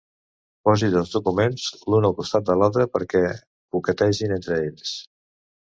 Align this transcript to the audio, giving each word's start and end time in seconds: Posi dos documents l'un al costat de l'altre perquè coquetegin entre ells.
Posi 0.69 0.87
dos 0.95 1.11
documents 1.15 1.67
l'un 1.95 2.09
al 2.09 2.17
costat 2.21 2.49
de 2.49 2.57
l'altre 2.63 2.89
perquè 2.97 3.25
coquetegin 3.77 4.39
entre 4.39 4.63
ells. 4.65 4.99